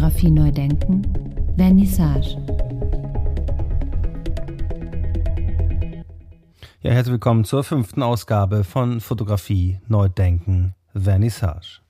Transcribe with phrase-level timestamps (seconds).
[0.00, 1.02] Fotografie neu denken,
[1.58, 2.38] Vernissage.
[6.80, 11.82] Ja, herzlich willkommen zur fünften Ausgabe von Fotografie neu denken, Vernissage.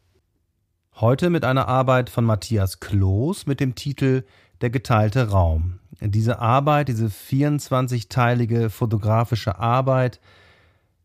[0.96, 4.24] Heute mit einer Arbeit von Matthias Kloß mit dem Titel
[4.60, 5.78] Der geteilte Raum.
[6.00, 10.20] Diese Arbeit, diese 24-teilige fotografische Arbeit,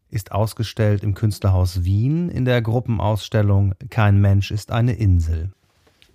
[0.09, 5.51] ist ausgestellt im Künstlerhaus Wien in der Gruppenausstellung Kein Mensch ist eine Insel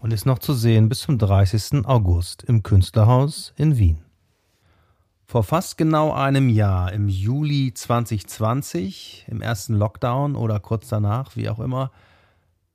[0.01, 1.85] und ist noch zu sehen bis zum 30.
[1.85, 3.99] August im Künstlerhaus in Wien.
[5.27, 11.49] Vor fast genau einem Jahr, im Juli 2020, im ersten Lockdown oder kurz danach, wie
[11.49, 11.93] auch immer,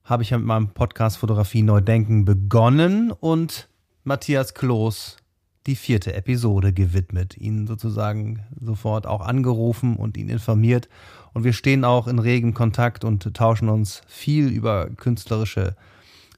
[0.05, 3.67] habe ich mit meinem Podcast Fotografie Neu Denken begonnen und
[4.03, 5.17] Matthias Kloß
[5.65, 10.87] die vierte Episode gewidmet, ihn sozusagen sofort auch angerufen und ihn informiert.
[11.34, 15.76] Und wir stehen auch in regem Kontakt und tauschen uns viel über künstlerische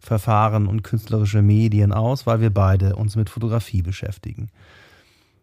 [0.07, 4.49] Verfahren und künstlerische Medien aus, weil wir beide uns mit Fotografie beschäftigen.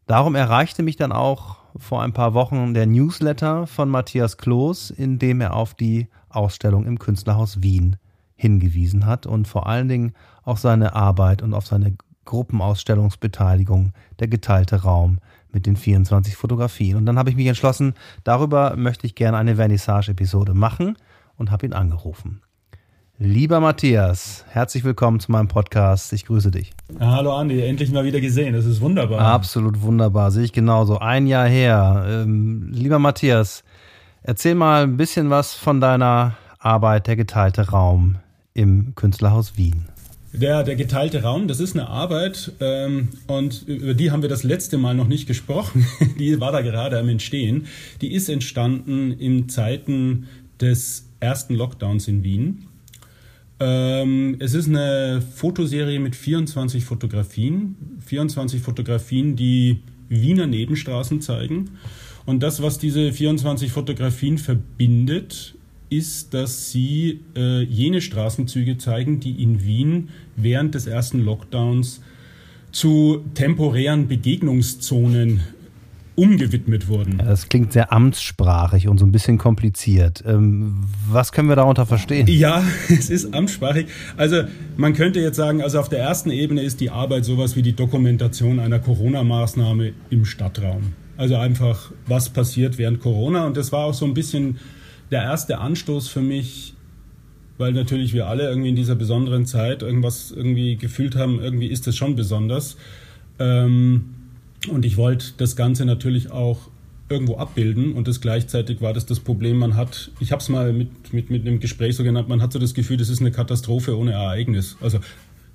[0.07, 5.19] Darum erreichte mich dann auch vor ein paar Wochen der Newsletter von Matthias Kloß, in
[5.19, 7.97] dem er auf die Ausstellung im Künstlerhaus Wien
[8.37, 14.83] hingewiesen hat und vor allen Dingen auf seine Arbeit und auf seine Gruppenausstellungsbeteiligung, der geteilte
[14.83, 15.19] Raum
[15.53, 16.97] mit den 24 Fotografien.
[16.97, 20.97] Und dann habe ich mich entschlossen, darüber möchte ich gerne eine Vernissage-Episode machen
[21.37, 22.41] und habe ihn angerufen.
[23.21, 26.13] Lieber Matthias, herzlich willkommen zu meinem Podcast.
[26.13, 26.73] Ich grüße dich.
[26.99, 28.55] hallo Andi, endlich mal wieder gesehen.
[28.55, 29.21] Das ist wunderbar.
[29.21, 30.99] Absolut wunderbar, sehe ich genauso.
[30.99, 32.05] Ein Jahr her.
[32.09, 33.63] Ähm, lieber Matthias,
[34.25, 38.17] erzähl mal ein bisschen was von deiner Arbeit Der geteilte Raum
[38.53, 39.85] im Künstlerhaus Wien.
[40.33, 44.43] Der, der geteilte Raum, das ist eine Arbeit ähm, und über die haben wir das
[44.43, 45.87] letzte Mal noch nicht gesprochen.
[46.19, 47.67] die war da gerade am Entstehen.
[48.01, 50.27] Die ist entstanden in Zeiten
[50.61, 52.67] des ersten Lockdowns in Wien.
[53.61, 57.77] Ähm, es ist eine Fotoserie mit 24 Fotografien.
[58.05, 61.71] 24 Fotografien, die Wiener Nebenstraßen zeigen.
[62.27, 65.55] Und das, was diese 24 Fotografien verbindet,
[65.91, 72.01] ist, dass sie äh, jene Straßenzüge zeigen, die in Wien während des ersten Lockdowns
[72.73, 75.43] zu temporären Begegnungszonen
[76.17, 77.19] umgewidmet wurden.
[77.19, 80.23] Ja, das klingt sehr amtssprachig und so ein bisschen kompliziert.
[80.27, 82.27] Ähm, was können wir darunter verstehen?
[82.29, 83.87] Ja, es ist amtssprachig.
[84.17, 84.43] Also
[84.77, 87.75] man könnte jetzt sagen, also auf der ersten Ebene ist die Arbeit sowas wie die
[87.75, 90.93] Dokumentation einer Corona-Maßnahme im Stadtraum.
[91.17, 93.47] Also einfach, was passiert während Corona.
[93.47, 94.59] Und das war auch so ein bisschen
[95.11, 96.75] der erste Anstoß für mich,
[97.59, 101.87] weil natürlich wir alle irgendwie in dieser besonderen Zeit irgendwas irgendwie gefühlt haben, irgendwie ist
[101.87, 102.77] das schon besonders.
[103.39, 104.14] Ähm,
[104.69, 106.69] und ich wollte das Ganze natürlich auch
[107.09, 110.73] irgendwo abbilden und das gleichzeitig war das das Problem, man hat, ich habe es mal
[110.73, 113.31] mit, mit, mit einem Gespräch so genannt, man hat so das Gefühl, das ist eine
[113.31, 114.77] Katastrophe ohne Ereignis.
[114.81, 114.99] Also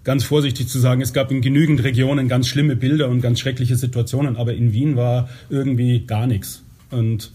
[0.03, 3.75] ganz vorsichtig zu sagen, es gab in genügend Regionen ganz schlimme Bilder und ganz schreckliche
[3.75, 6.63] Situationen, aber in Wien war irgendwie gar nichts.
[6.91, 7.31] Und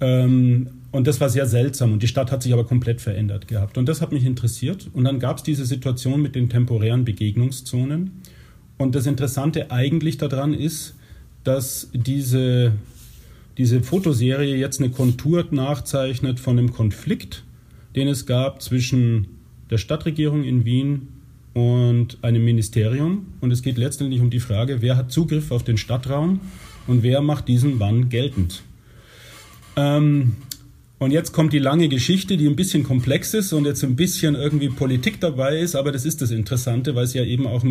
[0.00, 3.78] ähm, und das war sehr seltsam und die Stadt hat sich aber komplett verändert gehabt.
[3.78, 4.88] Und das hat mich interessiert.
[4.92, 8.22] Und dann gab es diese Situation mit den temporären Begegnungszonen.
[8.80, 10.94] Und das Interessante eigentlich daran ist,
[11.44, 12.72] dass diese,
[13.58, 17.44] diese Fotoserie jetzt eine Kontur nachzeichnet von einem Konflikt,
[17.94, 19.26] den es gab zwischen
[19.68, 21.08] der Stadtregierung in Wien
[21.52, 23.26] und einem Ministerium.
[23.42, 26.40] Und es geht letztendlich um die Frage, wer hat Zugriff auf den Stadtraum
[26.86, 28.62] und wer macht diesen wann geltend.
[29.76, 30.36] Ähm,
[31.00, 34.34] und jetzt kommt die lange Geschichte, die ein bisschen komplex ist und jetzt ein bisschen
[34.34, 37.64] irgendwie Politik dabei ist, aber das ist das Interessante, weil es ja eben auch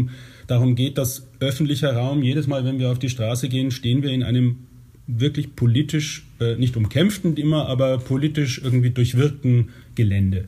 [0.48, 4.10] darum geht, dass öffentlicher Raum, jedes Mal, wenn wir auf die Straße gehen, stehen wir
[4.10, 4.58] in einem
[5.06, 10.46] wirklich politisch, äh, nicht umkämpften immer, aber politisch irgendwie durchwirkten Gelände.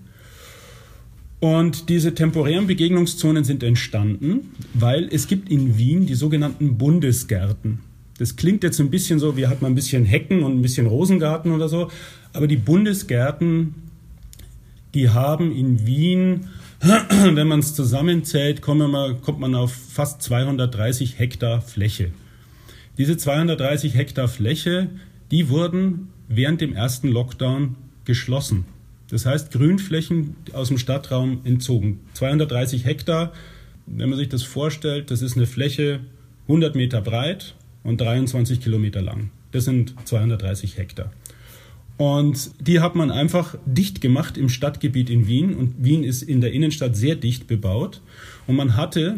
[1.40, 7.80] Und diese temporären Begegnungszonen sind entstanden, weil es gibt in Wien die sogenannten Bundesgärten.
[8.22, 10.86] Das klingt jetzt ein bisschen so, wie hat man ein bisschen Hecken und ein bisschen
[10.86, 11.90] Rosengarten oder so.
[12.34, 13.74] Aber die Bundesgärten,
[14.94, 16.50] die haben in Wien,
[16.82, 18.80] wenn man es zusammenzählt, kommt
[19.40, 22.12] man, auf fast 230 Hektar Fläche.
[23.00, 24.90] Diese 230 Hektar Fläche,
[25.32, 27.76] die wurden während dem ersten Lockdown
[28.06, 28.66] geschlossen.
[29.10, 32.02] Das heißt, Grünflächen aus dem Stadtraum entzogen.
[32.14, 33.34] 230 Hektar,
[33.88, 36.02] wenn man sich das vorstellt, das ist eine Fläche
[36.48, 39.30] 100 Meter breit und 23 Kilometer lang.
[39.52, 41.12] Das sind 230 Hektar.
[41.98, 45.54] Und die hat man einfach dicht gemacht im Stadtgebiet in Wien.
[45.54, 48.02] Und Wien ist in der Innenstadt sehr dicht bebaut.
[48.48, 49.18] Und man hatte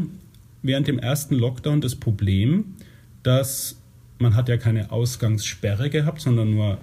[0.63, 2.75] während dem ersten Lockdown das Problem,
[3.21, 3.77] dass
[4.19, 6.77] man hat ja keine Ausgangssperre gehabt, sondern nur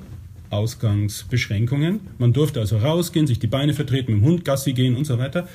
[0.50, 2.00] Ausgangsbeschränkungen.
[2.18, 5.18] Man durfte also rausgehen, sich die Beine vertreten, mit dem Hund Gassi gehen und so
[5.18, 5.48] weiter.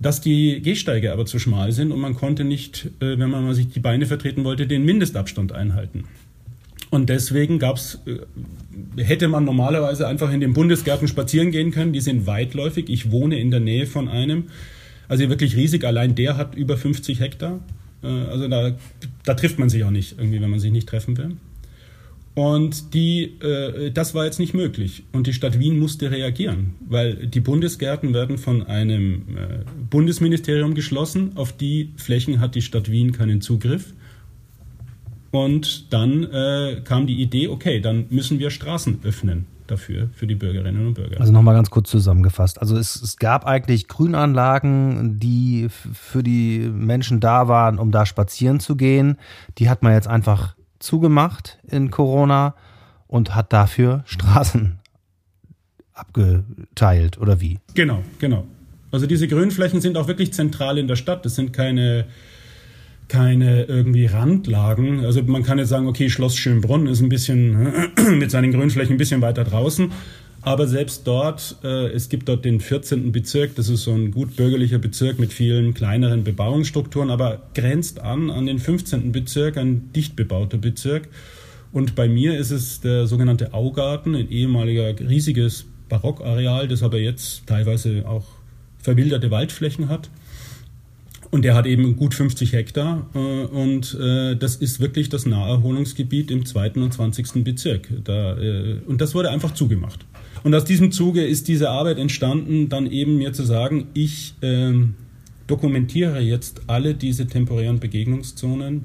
[0.00, 3.54] Dass die Gehsteige aber zu schmal sind und man konnte nicht, äh, wenn man mal
[3.54, 6.04] sich die Beine vertreten wollte, den Mindestabstand einhalten.
[6.90, 11.92] Und deswegen gab's, äh, hätte man normalerweise einfach in den Bundesgärten spazieren gehen können.
[11.92, 12.88] Die sind weitläufig.
[12.88, 14.44] Ich wohne in der Nähe von einem.
[15.08, 15.84] Also wirklich riesig.
[15.84, 17.60] Allein der hat über 50 Hektar.
[18.02, 18.76] Äh, also da,
[19.24, 21.36] da trifft man sich auch nicht irgendwie, wenn man sich nicht treffen will.
[22.36, 25.04] Und die, äh, das war jetzt nicht möglich.
[25.12, 31.32] Und die Stadt Wien musste reagieren, weil die Bundesgärten werden von einem äh, Bundesministerium geschlossen.
[31.34, 33.94] Auf die Flächen hat die Stadt Wien keinen Zugriff.
[35.30, 40.34] Und dann äh, kam die Idee, okay, dann müssen wir Straßen öffnen dafür, für die
[40.34, 41.18] Bürgerinnen und Bürger.
[41.18, 42.60] Also nochmal ganz kurz zusammengefasst.
[42.60, 48.60] Also es, es gab eigentlich Grünanlagen, die für die Menschen da waren, um da spazieren
[48.60, 49.16] zu gehen.
[49.56, 52.54] Die hat man jetzt einfach zugemacht in Corona
[53.06, 54.78] und hat dafür Straßen
[55.92, 57.58] abgeteilt oder wie?
[57.74, 58.46] Genau, genau.
[58.92, 61.24] Also diese Grünflächen sind auch wirklich zentral in der Stadt.
[61.24, 62.06] Das sind keine,
[63.08, 65.04] keine irgendwie Randlagen.
[65.04, 67.72] Also man kann jetzt sagen, okay, Schloss Schönbrunn ist ein bisschen
[68.18, 69.90] mit seinen Grünflächen ein bisschen weiter draußen.
[70.46, 73.10] Aber selbst dort, äh, es gibt dort den 14.
[73.10, 78.30] Bezirk, das ist so ein gut bürgerlicher Bezirk mit vielen kleineren Bebauungsstrukturen, aber grenzt an
[78.30, 79.10] an den 15.
[79.10, 81.08] Bezirk, ein dicht bebauter Bezirk.
[81.72, 87.48] Und bei mir ist es der sogenannte Augarten, ein ehemaliger riesiges Barockareal, das aber jetzt
[87.48, 88.26] teilweise auch
[88.78, 90.10] verwilderte Waldflächen hat.
[91.30, 96.30] Und der hat eben gut 50 Hektar äh, und äh, das ist wirklich das Naherholungsgebiet
[96.30, 97.44] im zweiten und 20.
[97.44, 97.88] Bezirk.
[98.04, 100.06] Da, äh, und das wurde einfach zugemacht.
[100.44, 104.94] Und aus diesem Zuge ist diese Arbeit entstanden, dann eben mir zu sagen, ich ähm,
[105.46, 108.84] dokumentiere jetzt alle diese temporären Begegnungszonen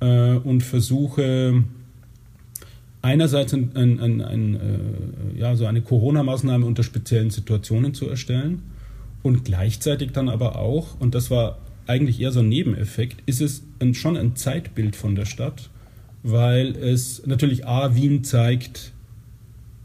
[0.00, 1.62] äh, und versuche
[3.02, 8.62] einerseits ein, ein, ein, äh, ja, so eine Corona-Maßnahme unter speziellen Situationen zu erstellen
[9.22, 13.62] und gleichzeitig dann aber auch, und das war eigentlich eher so ein Nebeneffekt, ist es
[13.78, 15.70] ein, schon ein Zeitbild von der Stadt,
[16.22, 18.92] weil es natürlich A, Wien zeigt,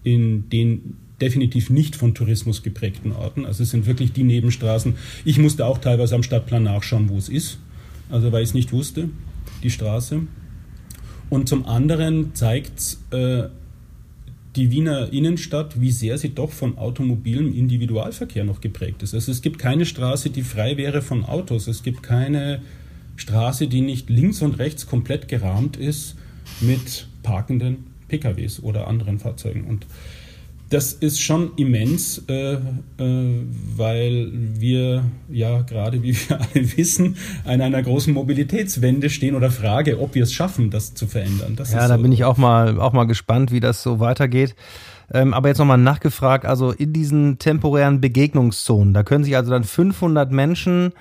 [0.03, 3.45] in den definitiv nicht von Tourismus geprägten Orten.
[3.45, 4.95] Also es sind wirklich die Nebenstraßen.
[5.25, 7.57] Ich musste auch teilweise am Stadtplan nachschauen, wo es ist,
[8.09, 9.09] also weil ich es nicht wusste,
[9.63, 10.21] die Straße.
[11.29, 13.45] Und zum anderen zeigt äh,
[14.57, 19.13] die Wiener Innenstadt, wie sehr sie doch von automobilem Individualverkehr noch geprägt ist.
[19.13, 21.67] Also es gibt keine Straße, die frei wäre von Autos.
[21.67, 22.61] Es gibt keine
[23.15, 26.15] Straße, die nicht links und rechts komplett gerahmt ist
[26.59, 29.65] mit parkenden PKWs oder anderen Fahrzeugen.
[29.65, 29.85] Und
[30.69, 32.59] das ist schon immens, äh, äh,
[33.75, 37.15] weil wir ja gerade, wie wir alle wissen,
[37.45, 41.55] an einer großen Mobilitätswende stehen oder Frage, ob wir es schaffen, das zu verändern.
[41.55, 42.01] Das ja, da so.
[42.01, 44.55] bin ich auch mal, auch mal gespannt, wie das so weitergeht.
[45.13, 49.63] Ähm, aber jetzt nochmal nachgefragt, also in diesen temporären Begegnungszonen, da können sich also dann
[49.63, 50.91] 500 Menschen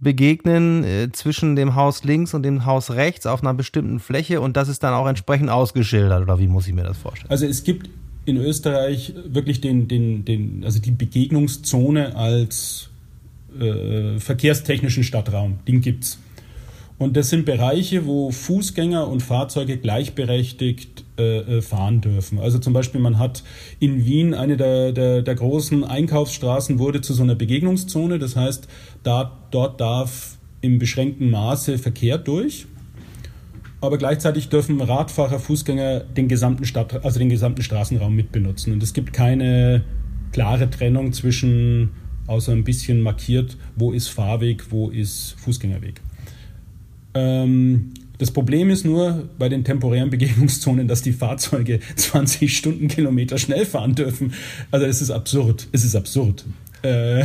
[0.00, 4.56] begegnen äh, zwischen dem Haus links und dem Haus rechts auf einer bestimmten Fläche und
[4.56, 7.30] das ist dann auch entsprechend ausgeschildert oder wie muss ich mir das vorstellen?
[7.30, 7.88] Also es gibt
[8.24, 12.90] in Österreich wirklich den, den, den, also die Begegnungszone als
[13.58, 15.58] äh, verkehrstechnischen Stadtraum.
[15.66, 16.18] Den gibt's.
[16.98, 22.38] Und das sind Bereiche, wo Fußgänger und Fahrzeuge gleichberechtigt äh, äh, fahren dürfen.
[22.38, 23.42] Also zum Beispiel, man hat
[23.80, 28.20] in Wien eine der, der, der großen Einkaufsstraßen wurde zu so einer Begegnungszone.
[28.20, 28.68] Das heißt,
[29.02, 32.66] da, dort darf im beschränkten Maße Verkehr durch.
[33.82, 38.72] Aber gleichzeitig dürfen Radfahrer, Fußgänger den gesamten Stadt, also den gesamten Straßenraum mitbenutzen.
[38.72, 39.82] Und es gibt keine
[40.30, 41.90] klare Trennung zwischen,
[42.28, 46.00] außer ein bisschen markiert, wo ist Fahrweg, wo ist Fußgängerweg.
[47.14, 53.66] Ähm, das Problem ist nur bei den temporären Begegnungszonen, dass die Fahrzeuge 20 Stundenkilometer schnell
[53.66, 54.32] fahren dürfen.
[54.70, 55.66] Also es ist absurd.
[55.72, 56.44] Es ist absurd.
[56.82, 57.24] Äh,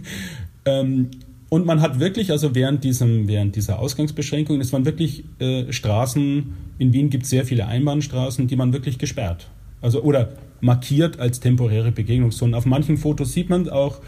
[0.64, 1.10] ähm,
[1.50, 6.54] und man hat wirklich, also während, diesem, während dieser Ausgangsbeschränkungen, es waren wirklich äh, Straßen,
[6.78, 9.48] in Wien gibt es sehr viele Einbahnstraßen, die man wirklich gesperrt.
[9.80, 12.54] Also oder markiert als temporäre Begegnungszonen.
[12.54, 14.00] Auf manchen Fotos sieht man auch,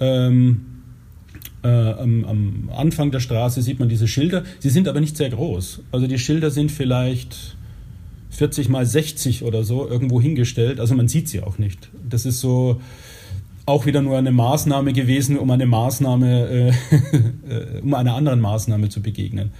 [0.00, 0.62] ähm,
[1.62, 4.42] äh, am, am, Anfang der Straße sieht man diese Schilder.
[4.58, 5.82] Sie sind aber nicht sehr groß.
[5.92, 7.56] Also die Schilder sind vielleicht
[8.30, 10.80] 40 mal 60 oder so irgendwo hingestellt.
[10.80, 11.90] Also man sieht sie auch nicht.
[12.08, 12.80] Das ist so
[13.66, 16.68] auch wieder nur eine Maßnahme gewesen, um eine Maßnahme, äh,
[17.78, 19.52] äh, um einer anderen Maßnahme zu begegnen.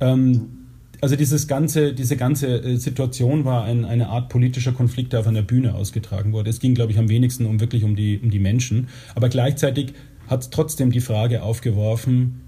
[0.00, 0.62] Ähm,
[1.00, 5.26] also dieses ganze, diese ganze äh, Situation war ein, eine Art politischer Konflikt, der auf
[5.26, 6.50] einer Bühne ausgetragen wurde.
[6.50, 8.88] Es ging, glaube ich, am wenigsten um wirklich um die, um die Menschen.
[9.14, 9.94] Aber gleichzeitig
[10.28, 12.40] hat trotzdem die Frage aufgeworfen,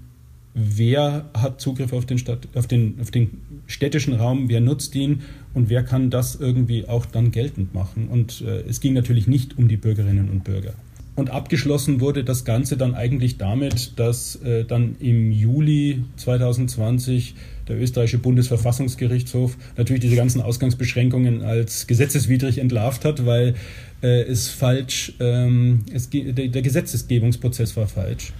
[0.55, 5.21] wer hat Zugriff auf den, Stadt, auf, den, auf den städtischen Raum, wer nutzt ihn
[5.53, 8.07] und wer kann das irgendwie auch dann geltend machen.
[8.07, 10.73] Und äh, es ging natürlich nicht um die Bürgerinnen und Bürger.
[11.15, 17.35] und abgeschlossen wurde das Ganze dann eigentlich damit, dass äh, dann im Juli 2020
[17.67, 23.55] der österreichische Bundesverfassungsgerichtshof natürlich diese ganzen Ausgangsbeschränkungen als gesetzeswidrig entlarvt hat, weil
[24.01, 28.33] äh, es falsch, ähm, es, der, Gesetzesgebungsprozess war falsch.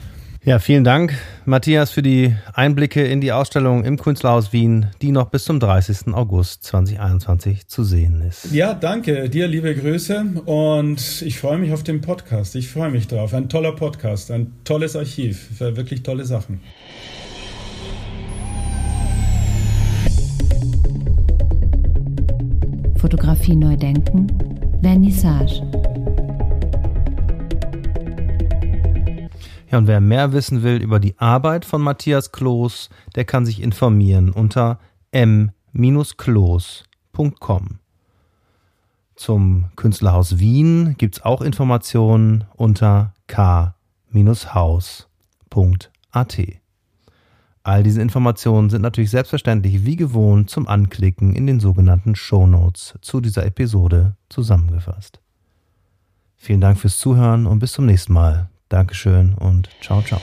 [0.45, 5.31] Ja, vielen Dank, Matthias, für die Einblicke in die Ausstellung im Künstlerhaus Wien, die noch
[5.31, 6.13] bis zum 30.
[6.13, 8.51] August 2021 zu sehen ist.
[8.51, 9.27] Ja, danke.
[9.27, 12.55] Dir liebe Grüße und ich freue mich auf den Podcast.
[12.55, 13.33] Ich freue mich drauf.
[13.33, 16.61] Ein toller Podcast, ein tolles Archiv, wirklich tolle Sachen.
[22.97, 24.27] Fotografie neu denken,
[24.83, 25.63] Vernissage.
[29.75, 33.61] Ja, und wer mehr wissen will über die Arbeit von Matthias Kloß, der kann sich
[33.61, 34.79] informieren unter
[35.11, 35.49] m-kloß.com.
[39.17, 43.75] Zum Künstlerhaus Wien gibt es auch Informationen unter k-haus.at.
[47.63, 52.97] All diese Informationen sind natürlich selbstverständlich wie gewohnt zum Anklicken in den sogenannten Show Notes
[53.01, 55.19] zu dieser Episode zusammengefasst.
[56.37, 58.49] Vielen Dank fürs Zuhören und bis zum nächsten Mal.
[58.75, 60.19] Dankeschön und ciao, ciao.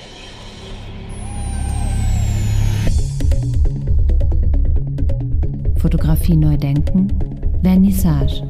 [5.78, 7.08] Fotografie neu denken,
[7.62, 8.42] Vernissage.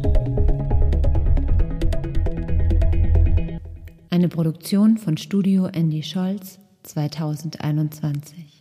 [4.10, 8.51] Eine Produktion von Studio Andy Scholz 2021.